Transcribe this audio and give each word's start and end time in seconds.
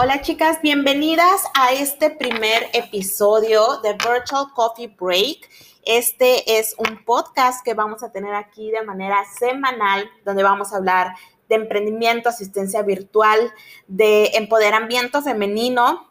Hola 0.00 0.20
chicas, 0.20 0.62
bienvenidas 0.62 1.42
a 1.54 1.72
este 1.72 2.08
primer 2.08 2.68
episodio 2.72 3.80
de 3.82 3.94
Virtual 3.94 4.46
Coffee 4.54 4.94
Break. 4.96 5.50
Este 5.84 6.56
es 6.56 6.76
un 6.78 7.04
podcast 7.04 7.64
que 7.64 7.74
vamos 7.74 8.04
a 8.04 8.12
tener 8.12 8.32
aquí 8.32 8.70
de 8.70 8.84
manera 8.84 9.24
semanal, 9.40 10.08
donde 10.24 10.44
vamos 10.44 10.72
a 10.72 10.76
hablar 10.76 11.16
de 11.48 11.56
emprendimiento, 11.56 12.28
asistencia 12.28 12.82
virtual, 12.82 13.52
de 13.88 14.26
empoderamiento 14.34 15.20
femenino. 15.20 16.08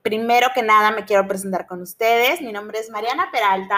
Primero 0.00 0.48
que 0.54 0.62
nada 0.62 0.90
me 0.90 1.04
quiero 1.04 1.28
presentar 1.28 1.66
con 1.66 1.82
ustedes. 1.82 2.40
Mi 2.40 2.52
nombre 2.52 2.78
es 2.78 2.88
Mariana 2.88 3.28
Peralta 3.30 3.76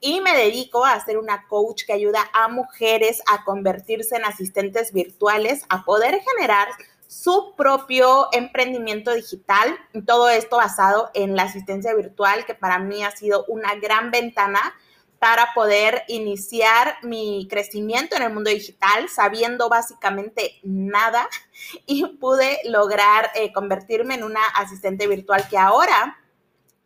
y 0.00 0.20
me 0.20 0.36
dedico 0.36 0.84
a 0.84 0.98
ser 1.04 1.18
una 1.18 1.46
coach 1.46 1.84
que 1.86 1.92
ayuda 1.92 2.28
a 2.32 2.48
mujeres 2.48 3.22
a 3.30 3.44
convertirse 3.44 4.16
en 4.16 4.24
asistentes 4.24 4.92
virtuales, 4.92 5.64
a 5.68 5.84
poder 5.84 6.20
generar 6.20 6.66
su 7.06 7.54
propio 7.56 8.28
emprendimiento 8.32 9.12
digital. 9.12 9.76
Todo 10.06 10.28
esto 10.28 10.56
basado 10.56 11.10
en 11.14 11.36
la 11.36 11.44
asistencia 11.44 11.94
virtual, 11.94 12.44
que 12.46 12.54
para 12.54 12.78
mí 12.78 13.04
ha 13.04 13.10
sido 13.10 13.44
una 13.48 13.74
gran 13.76 14.10
ventana 14.10 14.74
para 15.18 15.54
poder 15.54 16.04
iniciar 16.08 16.96
mi 17.02 17.46
crecimiento 17.48 18.16
en 18.16 18.22
el 18.22 18.32
mundo 18.32 18.50
digital 18.50 19.08
sabiendo 19.08 19.68
básicamente 19.68 20.60
nada 20.62 21.28
y 21.86 22.04
pude 22.06 22.60
lograr 22.64 23.30
eh, 23.34 23.52
convertirme 23.52 24.14
en 24.14 24.24
una 24.24 24.44
asistente 24.54 25.06
virtual 25.06 25.48
que 25.48 25.58
ahora 25.58 26.18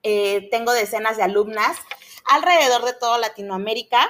eh, 0.02 0.48
tengo 0.50 0.72
decenas 0.72 1.16
de 1.16 1.24
alumnas 1.24 1.76
alrededor 2.24 2.84
de 2.84 2.92
toda 2.94 3.18
Latinoamérica 3.18 4.08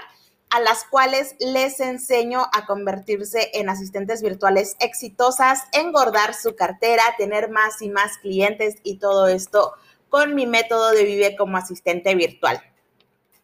a 0.50 0.60
las 0.60 0.84
cuales 0.84 1.36
les 1.38 1.80
enseño 1.80 2.42
a 2.52 2.66
convertirse 2.66 3.50
en 3.54 3.68
asistentes 3.68 4.20
virtuales 4.20 4.76
exitosas, 4.80 5.62
engordar 5.72 6.34
su 6.34 6.56
cartera, 6.56 7.02
tener 7.16 7.50
más 7.50 7.80
y 7.80 7.88
más 7.88 8.18
clientes 8.18 8.76
y 8.82 8.98
todo 8.98 9.28
esto 9.28 9.74
con 10.08 10.34
mi 10.34 10.46
método 10.46 10.90
de 10.90 11.04
Vive 11.04 11.36
como 11.36 11.56
asistente 11.56 12.14
virtual. 12.16 12.60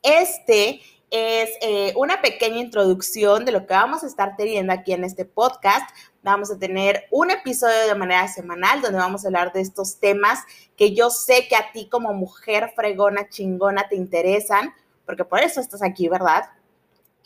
Este 0.03 0.81
es 1.11 1.51
eh, 1.61 1.93
una 1.97 2.21
pequeña 2.21 2.59
introducción 2.59 3.45
de 3.45 3.53
lo 3.53 3.67
que 3.67 3.75
vamos 3.75 4.03
a 4.03 4.07
estar 4.07 4.37
teniendo 4.37 4.73
aquí 4.73 4.93
en 4.93 5.05
este 5.05 5.25
podcast. 5.25 5.89
Vamos 6.23 6.51
a 6.51 6.59
tener 6.59 7.05
un 7.13 7.31
episodio 7.31 7.87
de 7.87 7.95
manera 7.95 8.27
semanal 8.27 8.83
donde 8.83 8.99
vamos 8.99 9.25
a 9.25 9.29
hablar 9.29 9.53
de 9.53 9.61
estos 9.61 10.01
temas 10.01 10.41
que 10.77 10.95
yo 10.95 11.11
sé 11.11 11.47
que 11.49 11.55
a 11.55 11.71
ti 11.73 11.89
como 11.89 12.13
mujer 12.13 12.73
fregona, 12.75 13.29
chingona, 13.29 13.89
te 13.89 13.95
interesan, 13.95 14.75
porque 15.05 15.25
por 15.25 15.41
eso 15.41 15.61
estás 15.61 15.85
aquí, 15.85 16.09
¿verdad? 16.09 16.51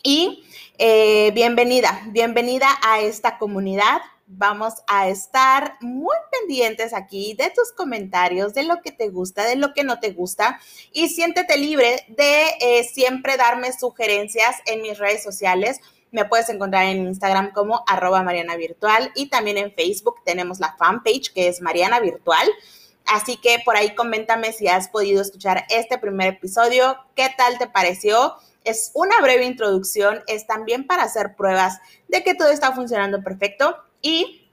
Y 0.03 0.43
eh, 0.79 1.31
bienvenida, 1.31 2.01
bienvenida 2.07 2.67
a 2.81 3.01
esta 3.01 3.37
comunidad. 3.37 4.01
Vamos 4.25 4.75
a 4.87 5.09
estar 5.09 5.77
muy 5.79 6.15
pendientes 6.31 6.93
aquí 6.93 7.35
de 7.37 7.51
tus 7.51 7.71
comentarios, 7.71 8.55
de 8.55 8.63
lo 8.63 8.81
que 8.81 8.91
te 8.91 9.09
gusta, 9.09 9.45
de 9.45 9.57
lo 9.57 9.73
que 9.73 9.83
no 9.83 9.99
te 9.99 10.11
gusta. 10.11 10.59
Y 10.91 11.09
siéntete 11.09 11.57
libre 11.57 12.05
de 12.07 12.45
eh, 12.61 12.83
siempre 12.83 13.37
darme 13.37 13.73
sugerencias 13.73 14.55
en 14.65 14.81
mis 14.81 14.97
redes 14.97 15.21
sociales. 15.21 15.81
Me 16.11 16.25
puedes 16.25 16.49
encontrar 16.49 16.85
en 16.85 17.05
Instagram 17.05 17.51
como 17.51 17.83
arroba 17.85 18.23
Mariana 18.23 18.55
Virtual 18.55 19.11
y 19.13 19.29
también 19.29 19.57
en 19.57 19.71
Facebook 19.71 20.23
tenemos 20.25 20.59
la 20.59 20.75
fanpage 20.77 21.31
que 21.31 21.47
es 21.47 21.61
Mariana 21.61 21.99
Virtual. 21.99 22.49
Así 23.05 23.37
que 23.37 23.59
por 23.63 23.75
ahí 23.75 23.93
coméntame 23.93 24.51
si 24.51 24.67
has 24.67 24.87
podido 24.87 25.21
escuchar 25.21 25.65
este 25.69 25.97
primer 25.97 26.29
episodio, 26.29 26.97
qué 27.15 27.29
tal 27.37 27.57
te 27.59 27.67
pareció 27.67 28.35
es 28.63 28.91
una 28.93 29.19
breve 29.21 29.45
introducción, 29.45 30.21
es 30.27 30.47
también 30.47 30.85
para 30.85 31.03
hacer 31.03 31.35
pruebas 31.35 31.79
de 32.07 32.23
que 32.23 32.35
todo 32.35 32.49
está 32.49 32.73
funcionando 32.73 33.23
perfecto 33.23 33.77
y 34.01 34.49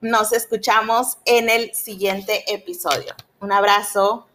nos 0.00 0.32
escuchamos 0.32 1.18
en 1.24 1.48
el 1.48 1.74
siguiente 1.74 2.52
episodio. 2.52 3.14
Un 3.40 3.52
abrazo. 3.52 4.26